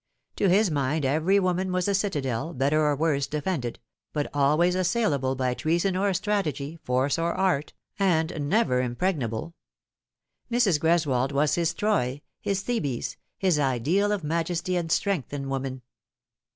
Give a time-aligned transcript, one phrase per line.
[0.37, 3.77] To his mind every woman was a citadel, better or worse defended,
[4.13, 9.53] but always assailable by treason or strategy, force or art, and never impregnable.
[10.51, 10.79] Mrs.
[10.79, 15.83] Greswold was his Troy, his Thebes, his ideal of majesty and strength in woman.